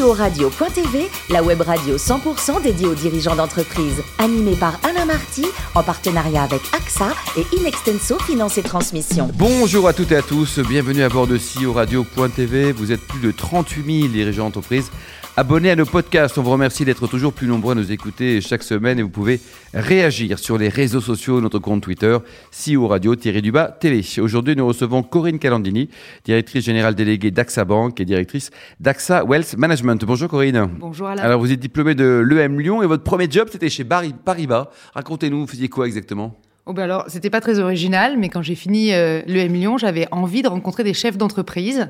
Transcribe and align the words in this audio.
CEO 0.00 0.12
Radio.tv, 0.12 1.08
la 1.30 1.42
web 1.42 1.60
radio 1.60 1.96
100% 1.96 2.62
dédiée 2.62 2.86
aux 2.86 2.94
dirigeants 2.94 3.36
d'entreprise. 3.36 4.02
Animée 4.18 4.56
par 4.56 4.78
Alain 4.82 5.04
Marty, 5.04 5.44
en 5.74 5.82
partenariat 5.82 6.42
avec 6.42 6.62
AXA 6.74 7.08
et 7.36 7.44
Inextenso 7.56 8.18
Finance 8.20 8.56
et 8.58 8.62
Transmission. 8.62 9.28
Bonjour 9.34 9.88
à 9.88 9.92
toutes 9.92 10.12
et 10.12 10.16
à 10.16 10.22
tous, 10.22 10.58
bienvenue 10.60 11.02
à 11.02 11.08
bord 11.08 11.26
de 11.26 11.36
CEO 11.36 11.72
Radio.tv. 11.72 12.72
Vous 12.72 12.92
êtes 12.92 13.00
plus 13.06 13.20
de 13.20 13.30
38 13.30 14.00
000 14.00 14.08
dirigeants 14.12 14.44
d'entreprise 14.44 14.90
Abonnez 15.36 15.70
à 15.70 15.76
nos 15.76 15.86
podcasts. 15.86 16.36
On 16.38 16.42
vous 16.42 16.50
remercie 16.50 16.84
d'être 16.84 17.06
toujours 17.06 17.32
plus 17.32 17.46
nombreux 17.46 17.72
à 17.72 17.74
nous 17.76 17.92
écouter 17.92 18.40
chaque 18.40 18.64
semaine 18.64 18.98
et 18.98 19.02
vous 19.02 19.08
pouvez 19.08 19.40
réagir 19.72 20.40
sur 20.40 20.58
les 20.58 20.68
réseaux 20.68 21.00
sociaux, 21.00 21.40
notre 21.40 21.60
compte 21.60 21.82
Twitter, 21.82 22.18
CEO 22.50 22.88
Radio 22.88 23.14
du 23.14 23.52
bas 23.52 23.68
télé. 23.68 24.04
Aujourd'hui, 24.18 24.56
nous 24.56 24.66
recevons 24.66 25.04
Corinne 25.04 25.38
Calandini, 25.38 25.88
directrice 26.24 26.64
générale 26.64 26.96
déléguée 26.96 27.30
d'AXA 27.30 27.64
Bank 27.64 28.00
et 28.00 28.04
directrice 28.04 28.50
d'AXA 28.80 29.24
Wealth 29.24 29.56
Management. 29.56 30.04
Bonjour 30.04 30.28
Corinne. 30.28 30.68
Bonjour 30.78 31.06
Alain. 31.06 31.22
Alors 31.22 31.40
vous 31.40 31.52
êtes 31.52 31.60
diplômée 31.60 31.94
de 31.94 32.22
l'EM 32.26 32.58
Lyon 32.58 32.82
et 32.82 32.86
votre 32.86 33.04
premier 33.04 33.30
job 33.30 33.48
c'était 33.52 33.70
chez 33.70 33.84
Paribas. 33.84 34.68
Racontez-nous, 34.94 35.42
vous 35.42 35.46
faisiez 35.46 35.68
quoi 35.68 35.86
exactement? 35.86 36.36
Oh 36.70 36.72
ben 36.72 36.84
alors, 36.84 37.06
c'était 37.08 37.30
pas 37.30 37.40
très 37.40 37.58
original, 37.58 38.16
mais 38.16 38.28
quand 38.28 38.42
j'ai 38.42 38.54
fini 38.54 38.92
euh, 38.92 39.22
le 39.26 39.40
M 39.40 39.54
Lyon, 39.54 39.76
j'avais 39.76 40.06
envie 40.12 40.40
de 40.40 40.46
rencontrer 40.46 40.84
des 40.84 40.94
chefs 40.94 41.18
d'entreprise. 41.18 41.88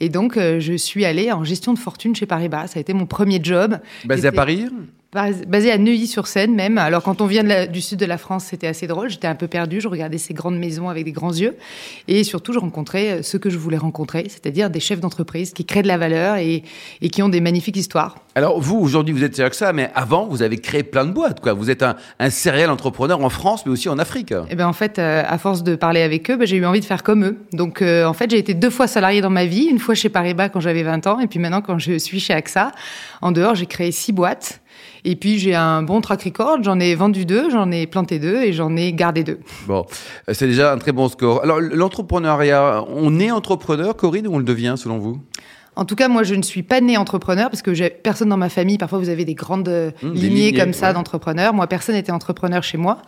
Et 0.00 0.08
donc, 0.08 0.38
euh, 0.38 0.58
je 0.58 0.72
suis 0.72 1.04
allée 1.04 1.30
en 1.30 1.44
gestion 1.44 1.74
de 1.74 1.78
fortune 1.78 2.16
chez 2.16 2.24
Paribas. 2.24 2.68
Ça 2.68 2.78
a 2.78 2.80
été 2.80 2.94
mon 2.94 3.04
premier 3.04 3.40
job. 3.42 3.78
Basé 4.06 4.28
à 4.28 4.32
Paris? 4.32 4.70
Basé 5.12 5.70
à 5.70 5.76
Neuilly-sur-Seine 5.76 6.54
même. 6.54 6.78
Alors 6.78 7.02
quand 7.02 7.20
on 7.20 7.26
vient 7.26 7.66
du 7.66 7.82
sud 7.82 7.98
de 7.98 8.06
la 8.06 8.16
France, 8.16 8.44
c'était 8.44 8.66
assez 8.66 8.86
drôle. 8.86 9.10
J'étais 9.10 9.26
un 9.26 9.34
peu 9.34 9.46
perdue. 9.46 9.80
Je 9.80 9.88
regardais 9.88 10.16
ces 10.16 10.32
grandes 10.32 10.56
maisons 10.56 10.88
avec 10.88 11.04
des 11.04 11.12
grands 11.12 11.34
yeux. 11.34 11.56
Et 12.08 12.24
surtout, 12.24 12.54
je 12.54 12.58
rencontrais 12.58 13.10
euh, 13.10 13.22
ceux 13.22 13.38
que 13.38 13.50
je 13.50 13.58
voulais 13.58 13.76
rencontrer, 13.76 14.24
c'est-à-dire 14.28 14.70
des 14.70 14.80
chefs 14.80 15.00
d'entreprise 15.00 15.52
qui 15.52 15.66
créent 15.66 15.82
de 15.82 15.88
la 15.88 15.98
valeur 15.98 16.36
et, 16.36 16.62
et, 17.02 17.10
qui 17.10 17.22
ont 17.22 17.28
des 17.28 17.42
magnifiques 17.42 17.76
histoires. 17.76 18.16
Alors 18.34 18.58
vous, 18.58 18.78
aujourd'hui, 18.78 19.12
vous 19.12 19.22
êtes 19.22 19.36
chez 19.36 19.42
AXA, 19.42 19.74
mais 19.74 19.90
avant, 19.94 20.26
vous 20.26 20.40
avez 20.40 20.56
créé 20.56 20.82
plein 20.82 21.04
de 21.04 21.12
boîtes. 21.12 21.40
Quoi. 21.40 21.52
Vous 21.52 21.68
êtes 21.68 21.82
un, 21.82 21.96
un 22.18 22.30
serial 22.30 22.70
entrepreneur 22.70 23.22
en 23.22 23.28
France, 23.28 23.66
mais 23.66 23.72
aussi 23.72 23.90
en 23.90 23.98
Afrique. 23.98 24.32
Eh 24.48 24.54
ben, 24.54 24.66
en 24.66 24.72
fait, 24.72 24.98
euh, 24.98 25.22
à 25.26 25.36
force 25.36 25.62
de 25.62 25.76
parler 25.76 26.00
avec 26.00 26.30
eux, 26.30 26.36
ben, 26.36 26.46
j'ai 26.46 26.56
eu 26.56 26.64
envie 26.64 26.80
de 26.80 26.86
faire 26.86 27.02
comme 27.02 27.24
eux. 27.26 27.38
Donc 27.52 27.82
euh, 27.82 28.06
en 28.06 28.14
fait, 28.14 28.30
j'ai 28.30 28.38
été 28.38 28.54
deux 28.54 28.70
fois 28.70 28.86
salarié 28.86 29.20
dans 29.20 29.30
ma 29.30 29.44
vie. 29.44 29.64
Une 29.64 29.78
fois 29.78 29.94
chez 29.94 30.08
Paribas 30.08 30.48
quand 30.48 30.60
j'avais 30.60 30.82
20 30.82 31.06
ans, 31.06 31.20
et 31.20 31.26
puis 31.26 31.38
maintenant 31.38 31.60
quand 31.60 31.78
je 31.78 31.98
suis 31.98 32.18
chez 32.18 32.32
AXA. 32.32 32.72
En 33.20 33.30
dehors, 33.30 33.54
j'ai 33.54 33.66
créé 33.66 33.92
six 33.92 34.12
boîtes. 34.12 34.61
Et 35.04 35.16
puis 35.16 35.38
j'ai 35.38 35.54
un 35.54 35.82
bon 35.82 36.00
track 36.00 36.22
record, 36.22 36.62
j'en 36.62 36.78
ai 36.78 36.94
vendu 36.94 37.24
deux, 37.24 37.50
j'en 37.50 37.70
ai 37.72 37.86
planté 37.86 38.18
deux 38.20 38.42
et 38.42 38.52
j'en 38.52 38.76
ai 38.76 38.92
gardé 38.92 39.24
deux. 39.24 39.40
Bon, 39.66 39.84
c'est 40.32 40.46
déjà 40.46 40.72
un 40.72 40.78
très 40.78 40.92
bon 40.92 41.08
score. 41.08 41.42
Alors 41.42 41.60
l'entrepreneuriat, 41.60 42.84
on 42.88 43.18
est 43.18 43.30
entrepreneur, 43.32 43.96
Corinne, 43.96 44.28
ou 44.28 44.34
on 44.34 44.38
le 44.38 44.44
devient 44.44 44.74
selon 44.76 44.98
vous? 44.98 45.20
En 45.74 45.86
tout 45.86 45.96
cas, 45.96 46.08
moi, 46.08 46.22
je 46.22 46.34
ne 46.34 46.42
suis 46.42 46.62
pas 46.62 46.82
née 46.82 46.98
entrepreneur 46.98 47.48
parce 47.48 47.62
que 47.62 47.88
personne 47.88 48.28
dans 48.28 48.36
ma 48.36 48.50
famille. 48.50 48.76
Parfois, 48.76 48.98
vous 48.98 49.08
avez 49.08 49.24
des 49.24 49.34
grandes 49.34 49.68
euh, 49.68 49.90
mmh, 50.02 50.12
lignées, 50.12 50.52
comme 50.52 50.74
ça 50.74 50.92
d'entrepreneurs. 50.92 51.54
Moi, 51.54 51.66
personne 51.66 51.94
n'était 51.94 52.12
entrepreneur 52.12 52.62
chez 52.62 52.76
moi. 52.76 52.98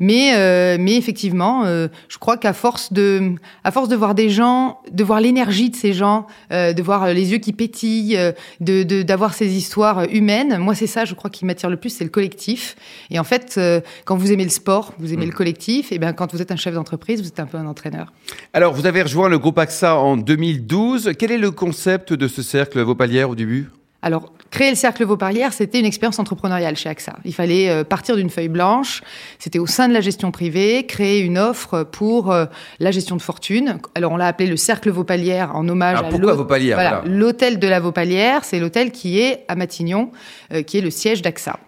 Mais, 0.00 0.34
euh, 0.34 0.78
mais 0.80 0.96
effectivement, 0.96 1.64
euh, 1.66 1.88
je 2.08 2.16
crois 2.16 2.38
qu'à 2.38 2.54
force 2.54 2.94
de, 2.94 3.32
à 3.62 3.70
force 3.70 3.88
de 3.90 3.96
voir 3.96 4.14
des 4.14 4.30
gens, 4.30 4.80
de 4.90 5.04
voir 5.04 5.20
l'énergie 5.20 5.68
de 5.68 5.76
ces 5.76 5.92
gens, 5.92 6.26
de 6.50 6.82
voir 6.82 7.12
les 7.12 7.32
yeux 7.32 7.38
qui 7.38 7.52
pétillent, 7.52 8.18
de 8.60 9.02
d'avoir 9.02 9.34
ces 9.34 9.54
histoires 9.54 10.04
humaines, 10.10 10.58
moi, 10.58 10.74
c'est 10.74 10.86
ça, 10.86 11.04
je 11.04 11.14
crois, 11.14 11.30
qui 11.30 11.44
m'attire 11.44 11.68
le 11.68 11.76
plus, 11.76 11.90
c'est 11.90 12.04
le 12.04 12.10
collectif. 12.10 12.76
Et 13.10 13.18
en 13.18 13.24
fait, 13.24 13.60
quand 14.06 14.16
vous 14.16 14.32
aimez 14.32 14.44
le 14.44 14.50
sport, 14.50 14.94
vous 14.98 15.12
aimez 15.12 15.26
mmh. 15.26 15.30
le 15.30 15.34
collectif. 15.34 15.92
Et 15.92 15.98
bien, 15.98 16.12
quand 16.14 16.32
vous 16.32 16.40
êtes 16.40 16.52
un 16.52 16.56
chef 16.56 16.74
d'entreprise, 16.74 17.20
vous 17.20 17.28
êtes 17.28 17.40
un 17.40 17.46
peu 17.46 17.58
un 17.58 17.66
entraîneur. 17.66 18.12
Alors, 18.54 18.72
vous 18.72 18.86
avez 18.86 19.02
rejoint 19.02 19.28
le 19.28 19.38
groupe 19.38 19.58
AXA 19.58 19.96
en 19.96 20.16
2012. 20.16 21.12
Quel 21.18 21.30
est 21.30 21.38
le 21.38 21.50
concept 21.50 22.13
de 22.16 22.28
ce 22.28 22.42
cercle 22.42 22.80
Vaupalière 22.80 23.30
au 23.30 23.34
début? 23.34 23.68
Alors, 24.04 24.34
créer 24.50 24.68
le 24.68 24.76
cercle 24.76 25.02
Vaupalière, 25.02 25.54
c'était 25.54 25.80
une 25.80 25.86
expérience 25.86 26.18
entrepreneuriale 26.18 26.76
chez 26.76 26.90
AXA. 26.90 27.14
Il 27.24 27.34
fallait 27.34 27.70
euh, 27.70 27.84
partir 27.84 28.16
d'une 28.16 28.28
feuille 28.28 28.48
blanche, 28.48 29.02
c'était 29.38 29.58
au 29.58 29.66
sein 29.66 29.88
de 29.88 29.94
la 29.94 30.02
gestion 30.02 30.30
privée, 30.30 30.84
créer 30.86 31.20
une 31.20 31.38
offre 31.38 31.84
pour 31.84 32.30
euh, 32.30 32.44
la 32.80 32.90
gestion 32.90 33.16
de 33.16 33.22
fortune. 33.22 33.78
Alors, 33.94 34.12
on 34.12 34.16
l'a 34.16 34.26
appelé 34.26 34.48
le 34.48 34.58
cercle 34.58 34.90
Vaupalière 34.90 35.56
en 35.56 35.66
hommage 35.68 35.98
à 35.98 36.10
l'hôtel. 36.10 37.00
l'hôtel 37.06 37.58
de 37.58 37.66
la 37.66 37.80
Vaupalière, 37.80 38.44
c'est 38.44 38.60
l'hôtel 38.60 38.92
qui 38.92 39.18
est 39.18 39.44
à 39.48 39.56
Matignon, 39.56 40.10
euh, 40.52 40.62
qui 40.62 40.76
est 40.76 40.82
le 40.82 40.90
siège 40.90 41.22
d'AXA. 41.22 41.58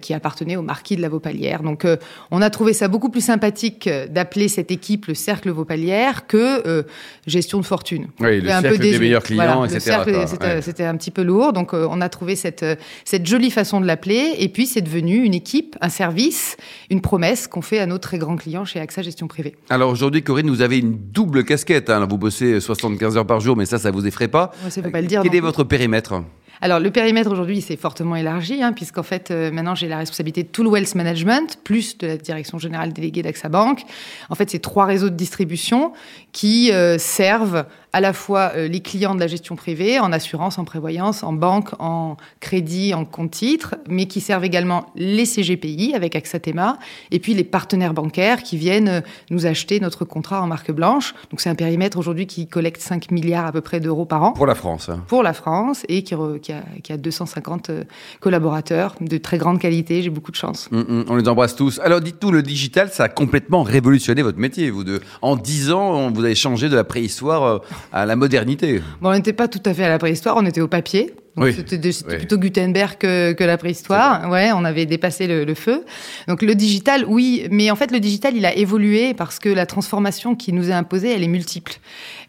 Qui 0.00 0.14
appartenait 0.14 0.56
au 0.56 0.62
marquis 0.62 0.96
de 0.96 1.02
la 1.02 1.10
Vaupalière. 1.10 1.62
Donc, 1.62 1.84
euh, 1.84 1.96
on 2.30 2.40
a 2.40 2.48
trouvé 2.48 2.72
ça 2.72 2.88
beaucoup 2.88 3.10
plus 3.10 3.20
sympathique 3.20 3.88
d'appeler 4.08 4.48
cette 4.48 4.70
équipe 4.70 5.06
le 5.06 5.14
cercle 5.14 5.50
Vaupalière 5.50 6.26
que 6.26 6.84
gestion 7.26 7.60
de 7.60 7.66
fortune. 7.66 8.08
Oui, 8.18 8.40
le 8.40 8.48
cercle 8.48 8.78
des 8.78 8.98
meilleurs 8.98 9.22
clients, 9.22 9.64
etc. 9.64 10.60
C'était 10.62 10.84
un 10.84 10.96
petit 10.96 11.10
peu 11.10 11.22
lourd, 11.22 11.52
donc 11.52 11.73
on 11.74 12.00
a 12.00 12.08
trouvé 12.08 12.36
cette, 12.36 12.64
cette 13.04 13.26
jolie 13.26 13.50
façon 13.50 13.80
de 13.80 13.86
l'appeler. 13.86 14.34
Et 14.38 14.48
puis, 14.48 14.66
c'est 14.66 14.82
devenu 14.82 15.24
une 15.24 15.34
équipe, 15.34 15.76
un 15.80 15.88
service, 15.88 16.56
une 16.90 17.00
promesse 17.00 17.46
qu'on 17.46 17.62
fait 17.62 17.78
à 17.78 17.86
nos 17.86 17.98
très 17.98 18.18
grands 18.18 18.36
clients 18.36 18.64
chez 18.64 18.80
AXA 18.80 19.02
Gestion 19.02 19.26
Privée. 19.26 19.56
Alors 19.70 19.90
aujourd'hui, 19.90 20.22
Corinne, 20.22 20.50
vous 20.50 20.62
avez 20.62 20.78
une 20.78 20.96
double 20.96 21.44
casquette. 21.44 21.90
Hein. 21.90 22.06
Vous 22.08 22.18
bossez 22.18 22.60
75 22.60 23.16
heures 23.16 23.26
par 23.26 23.40
jour, 23.40 23.56
mais 23.56 23.66
ça, 23.66 23.78
ça 23.78 23.90
vous 23.90 24.06
effraie 24.06 24.28
pas. 24.28 24.52
Ouais, 24.64 24.70
ça 24.70 24.82
pas 24.82 25.00
le 25.00 25.06
dire. 25.06 25.22
Quel 25.22 25.34
est 25.34 25.40
votre 25.40 25.64
périmètre? 25.64 26.22
Alors, 26.64 26.80
le 26.80 26.90
périmètre 26.90 27.30
aujourd'hui 27.30 27.60
s'est 27.60 27.76
fortement 27.76 28.16
élargi, 28.16 28.62
hein, 28.62 28.72
puisqu'en 28.72 29.02
fait, 29.02 29.30
euh, 29.30 29.50
maintenant, 29.50 29.74
j'ai 29.74 29.86
la 29.86 29.98
responsabilité 29.98 30.44
de 30.44 30.48
tout 30.48 30.62
le 30.62 30.70
wealth 30.70 30.94
management, 30.94 31.58
plus 31.62 31.98
de 31.98 32.06
la 32.06 32.16
direction 32.16 32.58
générale 32.58 32.94
déléguée 32.94 33.20
d'AXA 33.20 33.50
Bank. 33.50 33.82
En 34.30 34.34
fait, 34.34 34.48
c'est 34.48 34.60
trois 34.60 34.86
réseaux 34.86 35.10
de 35.10 35.14
distribution 35.14 35.92
qui 36.32 36.72
euh, 36.72 36.96
servent 36.96 37.66
à 37.92 38.00
la 38.00 38.14
fois 38.14 38.52
euh, 38.56 38.66
les 38.66 38.80
clients 38.80 39.14
de 39.14 39.20
la 39.20 39.26
gestion 39.26 39.56
privée, 39.56 40.00
en 40.00 40.10
assurance, 40.10 40.58
en 40.58 40.64
prévoyance, 40.64 41.22
en 41.22 41.34
banque, 41.34 41.68
en 41.80 42.16
crédit, 42.40 42.94
en 42.94 43.04
compte 43.04 43.32
titre, 43.32 43.76
mais 43.86 44.06
qui 44.06 44.22
servent 44.22 44.44
également 44.44 44.86
les 44.96 45.26
CGPI 45.26 45.92
avec 45.94 46.16
Axatema, 46.16 46.78
et 47.10 47.20
puis 47.20 47.34
les 47.34 47.44
partenaires 47.44 47.92
bancaires 47.92 48.42
qui 48.42 48.56
viennent 48.56 49.02
nous 49.30 49.44
acheter 49.44 49.80
notre 49.80 50.06
contrat 50.06 50.42
en 50.42 50.46
marque 50.46 50.72
blanche. 50.72 51.14
Donc 51.30 51.42
c'est 51.42 51.50
un 51.50 51.54
périmètre 51.54 51.98
aujourd'hui 51.98 52.26
qui 52.26 52.48
collecte 52.48 52.80
5 52.80 53.10
milliards 53.10 53.46
à 53.46 53.52
peu 53.52 53.60
près 53.60 53.80
d'euros 53.80 54.06
par 54.06 54.22
an. 54.22 54.32
Pour 54.32 54.46
la 54.46 54.54
France. 54.54 54.88
Hein. 54.88 55.04
Pour 55.06 55.22
la 55.22 55.34
France, 55.34 55.84
et 55.90 56.02
qui, 56.02 56.14
qui, 56.42 56.53
a, 56.54 56.80
qui, 56.82 56.92
a, 56.92 56.96
250 56.96 57.70
euh, 57.70 57.84
collaborateurs 58.20 58.94
de 59.00 59.16
très 59.18 59.38
grande 59.38 59.58
qualité. 59.58 60.02
J'ai 60.02 60.10
beaucoup 60.10 60.30
de 60.30 60.36
chance. 60.36 60.68
Mm, 60.70 60.78
mm, 60.78 61.04
on 61.08 61.16
les 61.16 61.28
embrasse 61.28 61.56
tous. 61.56 61.80
Alors 61.80 62.00
dites-nous, 62.00 62.30
le 62.30 62.42
digital, 62.42 62.90
ça 62.90 63.04
a 63.04 63.08
complètement 63.08 63.62
révolutionné 63.62 64.22
votre 64.22 64.38
métier. 64.38 64.70
Vous 64.70 64.84
de, 64.84 65.00
en 65.22 65.36
10 65.36 65.70
ans, 65.72 66.10
vous 66.10 66.24
avez 66.24 66.34
changé 66.34 66.68
de 66.68 66.76
la 66.76 66.84
préhistoire 66.84 67.62
à 67.92 68.06
la 68.06 68.16
modernité. 68.16 68.80
Bon, 69.00 69.10
on 69.10 69.14
n'était 69.14 69.32
pas 69.32 69.48
tout 69.48 69.62
à 69.64 69.74
fait 69.74 69.84
à 69.84 69.88
la 69.88 69.98
préhistoire, 69.98 70.36
on 70.36 70.46
était 70.46 70.60
au 70.60 70.68
papier. 70.68 71.14
C'était 71.36 71.90
plutôt 72.16 72.38
Gutenberg 72.38 72.96
que, 72.98 73.32
que 73.32 73.44
la 73.44 73.58
préhistoire. 73.58 74.30
Ouais, 74.30 74.52
on 74.52 74.64
avait 74.64 74.86
dépassé 74.86 75.26
le, 75.26 75.44
le, 75.44 75.54
feu. 75.54 75.84
Donc 76.28 76.42
le 76.42 76.54
digital, 76.54 77.04
oui, 77.08 77.46
mais 77.50 77.70
en 77.70 77.76
fait 77.76 77.90
le 77.90 78.00
digital, 78.00 78.36
il 78.36 78.46
a 78.46 78.54
évolué 78.56 79.14
parce 79.14 79.38
que 79.38 79.48
la 79.48 79.66
transformation 79.66 80.36
qui 80.36 80.52
nous 80.52 80.70
est 80.70 80.74
imposée, 80.74 81.10
elle 81.10 81.24
est 81.24 81.28
multiple. 81.28 81.74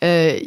Euh, 0.03 0.37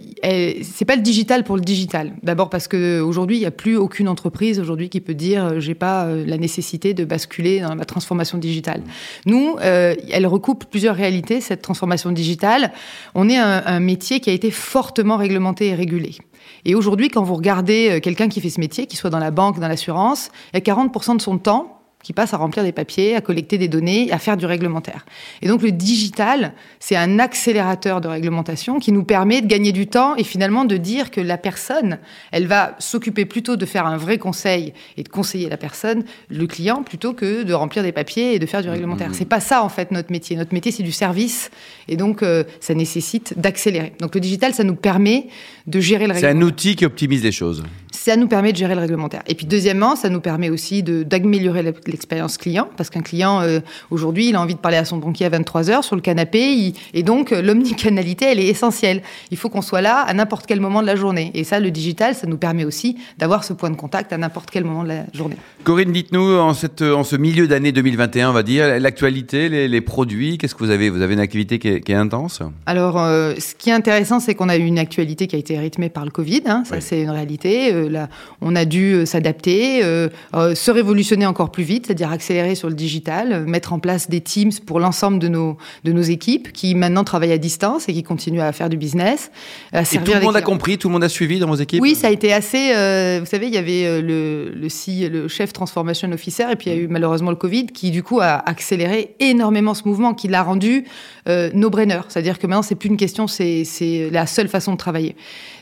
c'est 0.62 0.84
pas 0.84 0.96
le 0.96 1.02
digital 1.02 1.44
pour 1.44 1.56
le 1.56 1.62
digital. 1.62 2.12
D'abord 2.22 2.50
parce 2.50 2.68
que 2.68 3.00
aujourd'hui, 3.00 3.36
il 3.36 3.40
n'y 3.40 3.46
a 3.46 3.50
plus 3.50 3.76
aucune 3.76 4.08
entreprise 4.08 4.60
aujourd'hui 4.60 4.88
qui 4.88 5.00
peut 5.00 5.14
dire 5.14 5.44
euh, 5.44 5.60
j'ai 5.60 5.74
pas 5.74 6.04
euh, 6.04 6.24
la 6.26 6.36
nécessité 6.36 6.94
de 6.94 7.04
basculer 7.04 7.60
dans 7.60 7.74
la 7.74 7.84
transformation 7.84 8.38
digitale. 8.38 8.82
Nous, 9.26 9.56
euh, 9.60 9.94
elle 10.10 10.26
recoupe 10.26 10.64
plusieurs 10.70 10.96
réalités 10.96 11.40
cette 11.40 11.62
transformation 11.62 12.12
digitale. 12.12 12.72
On 13.14 13.28
est 13.28 13.38
un, 13.38 13.62
un 13.64 13.80
métier 13.80 14.20
qui 14.20 14.30
a 14.30 14.32
été 14.32 14.50
fortement 14.50 15.16
réglementé 15.16 15.68
et 15.68 15.74
régulé. 15.74 16.16
Et 16.64 16.74
aujourd'hui, 16.74 17.08
quand 17.08 17.22
vous 17.22 17.34
regardez 17.34 17.90
euh, 17.90 18.00
quelqu'un 18.00 18.28
qui 18.28 18.40
fait 18.40 18.50
ce 18.50 18.60
métier, 18.60 18.86
qui 18.86 18.96
soit 18.96 19.10
dans 19.10 19.18
la 19.18 19.30
banque, 19.30 19.58
dans 19.58 19.68
l'assurance, 19.68 20.30
il 20.52 20.56
y 20.56 20.70
a 20.70 20.74
40% 20.74 21.16
de 21.16 21.22
son 21.22 21.38
temps 21.38 21.77
qui 22.02 22.12
passe 22.12 22.32
à 22.32 22.36
remplir 22.36 22.64
des 22.64 22.72
papiers, 22.72 23.16
à 23.16 23.20
collecter 23.20 23.58
des 23.58 23.68
données, 23.68 24.10
à 24.12 24.18
faire 24.18 24.36
du 24.36 24.46
réglementaire. 24.46 25.04
Et 25.42 25.48
donc 25.48 25.62
le 25.62 25.72
digital, 25.72 26.52
c'est 26.78 26.96
un 26.96 27.18
accélérateur 27.18 28.00
de 28.00 28.08
réglementation 28.08 28.78
qui 28.78 28.92
nous 28.92 29.04
permet 29.04 29.40
de 29.40 29.46
gagner 29.46 29.72
du 29.72 29.88
temps 29.88 30.14
et 30.16 30.24
finalement 30.24 30.64
de 30.64 30.76
dire 30.76 31.10
que 31.10 31.20
la 31.20 31.38
personne, 31.38 31.98
elle 32.30 32.46
va 32.46 32.76
s'occuper 32.78 33.24
plutôt 33.24 33.56
de 33.56 33.66
faire 33.66 33.86
un 33.86 33.96
vrai 33.96 34.18
conseil 34.18 34.72
et 34.96 35.02
de 35.02 35.08
conseiller 35.08 35.48
la 35.48 35.56
personne, 35.56 36.04
le 36.28 36.46
client, 36.46 36.82
plutôt 36.82 37.14
que 37.14 37.42
de 37.42 37.52
remplir 37.52 37.82
des 37.82 37.92
papiers 37.92 38.34
et 38.34 38.38
de 38.38 38.46
faire 38.46 38.62
du 38.62 38.70
réglementaire. 38.70 39.10
Mmh. 39.10 39.14
C'est 39.14 39.24
pas 39.24 39.40
ça 39.40 39.62
en 39.62 39.68
fait 39.68 39.90
notre 39.90 40.12
métier. 40.12 40.36
Notre 40.36 40.54
métier 40.54 40.72
c'est 40.72 40.82
du 40.82 40.92
service 40.92 41.50
et 41.88 41.96
donc 41.96 42.22
euh, 42.22 42.44
ça 42.60 42.74
nécessite 42.74 43.34
d'accélérer. 43.36 43.92
Donc 44.00 44.14
le 44.14 44.20
digital, 44.20 44.54
ça 44.54 44.64
nous 44.64 44.76
permet 44.76 45.26
de 45.66 45.80
gérer 45.80 46.06
le 46.06 46.12
réglementaire. 46.12 46.30
C'est 46.30 46.44
un 46.44 46.46
outil 46.46 46.76
qui 46.76 46.84
optimise 46.84 47.22
les 47.22 47.32
choses. 47.32 47.62
Ça 47.90 48.16
nous 48.16 48.28
permet 48.28 48.52
de 48.52 48.56
gérer 48.56 48.74
le 48.74 48.80
réglementaire. 48.80 49.22
Et 49.26 49.34
puis 49.34 49.46
deuxièmement, 49.46 49.96
ça 49.96 50.08
nous 50.08 50.20
permet 50.20 50.50
aussi 50.50 50.82
d'améliorer 50.82 51.62
l'expérience 51.90 52.36
client, 52.36 52.68
parce 52.76 52.90
qu'un 52.90 53.00
client, 53.00 53.40
euh, 53.40 53.60
aujourd'hui, 53.90 54.28
il 54.28 54.36
a 54.36 54.40
envie 54.40 54.54
de 54.54 54.60
parler 54.60 54.76
à 54.76 54.84
son 54.84 54.98
banquier 54.98 55.26
à 55.26 55.28
23 55.30 55.70
heures 55.70 55.84
sur 55.84 55.96
le 55.96 56.02
canapé, 56.02 56.72
et 56.94 57.02
donc 57.02 57.32
euh, 57.32 57.42
l'omnicanalité, 57.42 58.26
elle 58.26 58.40
est 58.40 58.46
essentielle. 58.46 59.02
Il 59.30 59.36
faut 59.36 59.48
qu'on 59.48 59.62
soit 59.62 59.80
là 59.80 60.00
à 60.00 60.14
n'importe 60.14 60.46
quel 60.46 60.60
moment 60.60 60.82
de 60.82 60.86
la 60.86 60.96
journée. 60.96 61.30
Et 61.34 61.44
ça, 61.44 61.60
le 61.60 61.70
digital, 61.70 62.14
ça 62.14 62.26
nous 62.26 62.36
permet 62.36 62.64
aussi 62.64 62.96
d'avoir 63.18 63.44
ce 63.44 63.52
point 63.52 63.70
de 63.70 63.76
contact 63.76 64.12
à 64.12 64.18
n'importe 64.18 64.50
quel 64.50 64.64
moment 64.64 64.82
de 64.82 64.88
la 64.88 65.04
journée. 65.12 65.36
Corinne, 65.64 65.92
dites-nous, 65.92 66.36
en, 66.36 66.54
cette, 66.54 66.82
en 66.82 67.04
ce 67.04 67.16
milieu 67.16 67.48
d'année 67.48 67.72
2021, 67.72 68.30
on 68.30 68.32
va 68.32 68.42
dire, 68.42 68.78
l'actualité, 68.80 69.48
les, 69.48 69.80
produits, 69.80 70.38
qu'est-ce 70.38 70.54
que 70.54 70.64
vous 70.64 70.70
avez? 70.70 70.90
Vous 70.90 71.02
avez 71.02 71.14
une 71.14 71.20
activité 71.20 71.58
qui 71.58 71.68
est, 71.68 71.94
intense? 71.94 72.42
Alors, 72.66 72.94
ce 72.96 73.54
qui 73.54 73.70
est 73.70 73.72
intéressant, 73.72 74.20
c'est 74.20 74.34
qu'on 74.34 74.48
a 74.48 74.56
eu 74.56 74.64
une 74.64 74.78
actualité 74.78 75.26
qui 75.26 75.36
a 75.36 75.38
été 75.38 75.58
rythmée 75.58 75.88
par 75.88 76.04
le 76.04 76.10
Covid, 76.10 76.42
hein, 76.46 76.62
ça 76.64 76.80
c'est 76.80 77.02
une 77.02 77.10
réalité. 77.10 77.88
là, 77.88 78.08
on 78.40 78.54
a 78.56 78.64
dû 78.64 79.06
s'adapter, 79.06 79.82
se 79.82 80.70
révolutionner 80.70 81.26
encore 81.26 81.50
plus 81.50 81.64
vite, 81.64 81.77
c'est-à-dire 81.86 82.10
accélérer 82.10 82.54
sur 82.54 82.68
le 82.68 82.74
digital, 82.74 83.44
mettre 83.46 83.72
en 83.72 83.78
place 83.78 84.08
des 84.08 84.20
teams 84.20 84.52
pour 84.66 84.80
l'ensemble 84.80 85.18
de 85.18 85.28
nos, 85.28 85.56
de 85.84 85.92
nos 85.92 86.02
équipes 86.02 86.52
qui 86.52 86.74
maintenant 86.74 87.04
travaillent 87.04 87.32
à 87.32 87.38
distance 87.38 87.88
et 87.88 87.92
qui 87.92 88.02
continuent 88.02 88.40
à 88.40 88.52
faire 88.52 88.68
du 88.68 88.76
business. 88.76 89.30
et 89.72 89.82
tout 89.84 90.12
le 90.12 90.20
monde 90.20 90.36
a 90.36 90.42
compris, 90.42 90.78
tout 90.78 90.88
le 90.88 90.92
monde 90.92 91.04
a 91.04 91.08
suivi 91.08 91.38
dans 91.38 91.48
vos 91.48 91.56
équipes 91.56 91.80
Oui, 91.80 91.94
ça 91.94 92.08
a 92.08 92.10
été 92.10 92.32
assez. 92.32 92.72
Euh, 92.74 93.18
vous 93.20 93.26
savez, 93.26 93.46
il 93.46 93.54
y 93.54 93.58
avait 93.58 93.86
euh, 93.86 94.00
le, 94.00 94.52
le, 94.54 95.08
le 95.08 95.28
chef 95.28 95.52
Transformation 95.52 96.10
Officer 96.12 96.46
et 96.50 96.56
puis 96.56 96.70
il 96.70 96.76
y 96.76 96.78
a 96.78 96.80
eu 96.80 96.88
malheureusement 96.88 97.30
le 97.30 97.36
Covid 97.36 97.66
qui, 97.66 97.90
du 97.90 98.02
coup, 98.02 98.20
a 98.20 98.36
accéléré 98.48 99.14
énormément 99.20 99.74
ce 99.74 99.86
mouvement, 99.86 100.14
qui 100.14 100.28
l'a 100.28 100.42
rendu 100.42 100.84
euh, 101.28 101.50
no-brainer. 101.54 102.00
C'est-à-dire 102.08 102.38
que 102.38 102.46
maintenant, 102.46 102.62
c'est 102.62 102.74
plus 102.74 102.88
une 102.88 102.96
question, 102.96 103.26
c'est 103.26 103.64
la 104.10 104.26
seule 104.26 104.48
façon 104.48 104.72
de 104.72 104.78
travailler. 104.78 105.16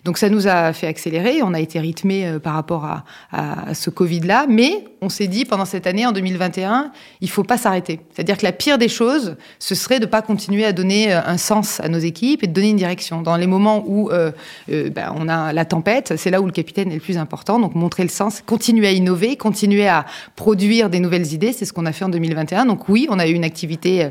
Donc 0.05 0.19
ça 0.19 0.29
nous 0.29 0.47
a 0.47 0.73
fait 0.73 0.87
accélérer, 0.87 1.43
on 1.43 1.53
a 1.53 1.61
été 1.61 1.81
rythmé 1.81 2.27
euh, 2.27 2.39
par 2.39 2.55
rapport 2.55 2.85
à, 2.85 3.05
à 3.33 3.75
ce 3.75 3.91
Covid-là, 3.91 4.47
mais 4.49 4.85
on 5.01 5.09
s'est 5.09 5.27
dit 5.27 5.45
pendant 5.45 5.65
cette 5.65 5.87
année, 5.87 6.06
en 6.07 6.13
2021, 6.13 6.93
il 7.21 7.29
faut 7.29 7.43
pas 7.43 7.59
s'arrêter. 7.59 8.01
C'est-à-dire 8.13 8.39
que 8.39 8.45
la 8.45 8.53
pire 8.53 8.79
des 8.79 8.89
choses, 8.89 9.37
ce 9.59 9.75
serait 9.75 10.01
de 10.01 10.07
pas 10.07 10.23
continuer 10.23 10.65
à 10.65 10.73
donner 10.73 11.13
euh, 11.13 11.21
un 11.25 11.37
sens 11.37 11.81
à 11.81 11.89
nos 11.89 11.99
équipes 11.99 12.43
et 12.43 12.47
de 12.47 12.53
donner 12.53 12.71
une 12.71 12.77
direction. 12.77 13.23
Dans 13.23 13.37
les 13.37 13.47
moments 13.47 13.85
où 13.87 14.11
euh, 14.11 14.31
ben, 14.69 15.13
on 15.15 15.29
a 15.29 15.53
la 15.53 15.65
tempête, 15.65 16.15
c'est 16.17 16.31
là 16.31 16.41
où 16.41 16.47
le 16.47 16.53
capitaine 16.53 16.91
est 16.91 16.97
le 16.97 17.01
plus 17.01 17.19
important. 17.19 17.59
Donc 17.59 17.75
montrer 17.75 18.03
le 18.03 18.09
sens, 18.09 18.43
continuer 18.45 18.87
à 18.87 18.93
innover, 18.93 19.37
continuer 19.37 19.89
à 19.89 20.07
produire 20.37 20.91
des 20.91 21.01
nouvelles 21.01 21.33
idées, 21.33 21.53
c'est 21.53 21.65
ce 21.65 21.73
qu'on 21.73 21.87
a 21.87 21.93
fait 21.93 22.05
en 22.05 22.09
2021. 22.09 22.67
Donc 22.67 22.89
oui, 22.89 23.07
on 23.11 23.19
a 23.19 23.27
eu 23.27 23.33
une 23.33 23.45
activité 23.45 24.09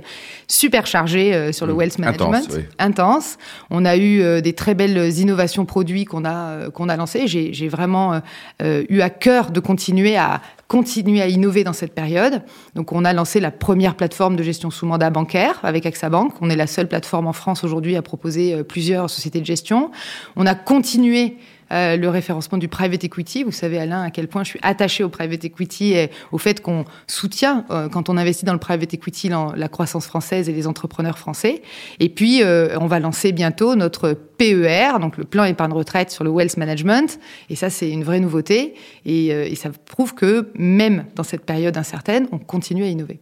super 0.47 0.86
chargée 0.86 1.51
sur 1.51 1.65
le 1.65 1.74
mmh. 1.74 1.77
wealth 1.77 2.00
management, 2.00 2.36
intense. 2.36 2.57
intense. 2.80 3.38
On 3.69 3.86
a 3.86 3.97
eu 3.97 4.42
des 4.42 4.53
très 4.53 4.75
belles 4.75 5.18
innovations 5.18 5.65
produites 5.65 5.86
qu'on 6.03 6.25
a, 6.25 6.36
euh, 6.36 6.69
qu'on 6.69 6.89
a 6.89 6.95
lancé. 6.95 7.27
J'ai 7.27 7.68
vraiment 7.68 8.13
euh, 8.13 8.19
euh, 8.62 8.83
eu 8.89 9.01
à 9.01 9.09
cœur 9.09 9.51
de 9.51 9.59
continuer 9.59 10.18
à 10.18 10.42
continuer 10.68 11.22
à 11.22 11.28
innover 11.28 11.64
dans 11.64 11.74
cette 11.74 11.94
période. 11.94 12.42
Donc, 12.76 12.92
on 12.92 13.06
a 13.06 13.14
lancé 13.14 13.40
la 13.40 13.52
première 13.52 13.96
plateforme 13.96 14.36
de 14.36 14.44
gestion 14.44 14.72
sous 14.72 14.86
mandat 14.86 15.10
bancaire 15.10 15.60
avec 15.64 15.86
AXA 15.86 16.10
Bank. 16.10 16.34
On 16.42 16.50
est 16.50 16.56
la 16.56 16.68
seule 16.68 16.88
plateforme 16.88 17.28
en 17.28 17.34
France 17.34 17.64
aujourd'hui 17.64 17.96
à 17.96 18.02
proposer 18.02 18.64
plusieurs 18.64 19.10
sociétés 19.10 19.42
de 19.42 19.46
gestion. 19.46 19.92
On 20.36 20.46
a 20.46 20.56
continué 20.56 21.38
euh, 21.72 21.98
le 21.98 22.10
référencement 22.10 22.58
du 22.58 22.68
private 22.68 23.04
equity. 23.04 23.44
Vous 23.44 23.52
savez, 23.52 23.80
Alain, 23.80 24.04
à 24.04 24.12
quel 24.12 24.28
point 24.28 24.44
je 24.44 24.50
suis 24.50 24.60
attachée 24.62 25.04
au 25.04 25.10
private 25.10 25.44
equity 25.44 25.94
et 25.94 26.12
au 26.32 26.38
fait 26.38 26.62
qu'on 26.62 26.86
soutient, 27.08 27.66
euh, 27.72 27.90
quand 27.90 28.08
on 28.10 28.18
investit 28.18 28.46
dans 28.46 28.54
le 28.54 28.60
private 28.60 28.94
equity, 28.94 29.30
la, 29.30 29.68
croissance 29.68 30.06
française 30.06 30.48
et 30.48 30.54
les 30.54 30.68
entrepreneurs 30.68 31.18
français. 31.18 31.64
Et 32.00 32.10
puis, 32.10 32.44
euh, 32.44 32.78
on 32.80 32.86
va 32.86 33.00
lancer 33.00 33.32
bientôt 33.32 33.76
notre 33.76 34.14
PER, 34.14 35.00
donc 35.02 35.18
le 35.18 35.24
plan 35.24 35.44
épargne 35.44 35.74
retraite 35.74 36.12
sur 36.12 36.24
le 36.24 36.30
wealth 36.30 36.58
management. 36.58 37.20
Et 37.50 37.56
ça, 37.56 37.72
c'est 37.72 37.90
une 37.90 38.04
vraie 38.04 38.20
nouveauté. 38.20 38.76
Et, 39.06 39.56
ça 39.56 39.70
prouve 39.86 40.14
que 40.14 40.50
même 40.56 41.06
dans 41.16 41.24
cette 41.24 41.46
période 41.46 41.78
incertaine, 41.78 42.28
on 42.32 42.38
continue 42.38 42.84
à 42.84 42.88
innover. 42.88 43.20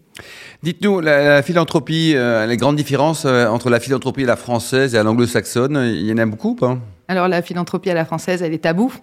Dites-nous, 0.63 0.99
la, 0.99 1.41
philanthropie, 1.43 2.15
les 2.47 2.57
grandes 2.57 2.75
différences 2.75 3.25
entre 3.25 3.69
la 3.69 3.79
philanthropie 3.79 4.23
et 4.23 4.25
la 4.25 4.35
française 4.35 4.95
et 4.95 5.01
l'anglo-saxonne, 5.01 5.77
il 5.93 6.05
y 6.05 6.11
en 6.11 6.17
a 6.17 6.25
beaucoup 6.25 6.49
ou 6.49 6.55
pas? 6.55 6.79
Alors 7.09 7.27
la 7.27 7.41
philanthropie 7.41 7.89
à 7.89 7.93
la 7.93 8.05
française, 8.05 8.41
elle 8.41 8.53
est 8.53 8.59
tabou. 8.59 8.93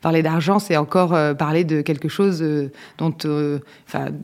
Parler 0.00 0.22
d'argent, 0.22 0.58
c'est 0.58 0.78
encore 0.78 1.14
euh, 1.14 1.34
parler 1.34 1.64
de 1.64 1.82
quelque 1.82 2.08
chose 2.08 2.40
euh, 2.42 2.72
dont, 2.96 3.14
euh, 3.26 3.58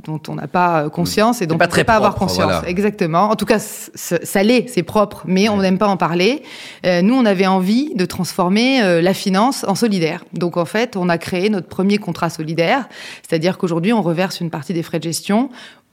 dont 0.05 0.21
on 0.29 0.35
n'a 0.35 0.49
pas 0.49 0.89
conscience 0.89 1.43
et 1.43 1.47
dont 1.47 1.59
pas 1.59 1.69
on 1.71 1.77
ne 1.77 1.83
pas 1.83 1.97
avoir 1.97 2.15
conscience. 2.15 2.63
Exactement. 2.67 3.31
En 3.31 3.37
tout 3.37 3.45
cas, 3.45 3.59
ça 3.59 4.43
l'est, 4.43 4.69
c'est 4.69 4.83
propre, 4.83 5.23
mais 5.27 5.51
on 5.51 5.59
n'aime 5.59 5.79
pas 5.79 5.89
en 5.89 5.99
parler. 5.99 6.43
nous, 6.85 7.15
on 7.15 7.25
avait 7.27 7.47
envie 7.47 7.95
de 7.95 8.07
transformer 8.07 9.03
la 9.03 9.15
finance 9.15 9.65
en 9.69 9.75
solidaire. 9.75 10.25
Donc 10.33 10.57
en 10.57 10.65
fait, 10.65 10.97
on 10.97 11.09
a 11.09 11.19
créé 11.19 11.51
notre 11.51 11.69
premier 11.69 11.99
contrat 11.99 12.31
solidaire, 12.31 12.89
c'est-à-dire 13.29 13.59
qu'aujourd'hui, 13.59 13.93
on 13.93 14.03
reverse 14.03 14.41
une 14.41 14.51
partie 14.51 14.73
des 14.73 14.83
frais 14.83 14.99
de 14.99 15.05
gestion 15.05 15.51